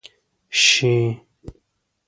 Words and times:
شې. 0.63 0.95